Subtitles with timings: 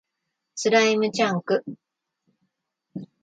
[0.55, 1.63] スライムチャンク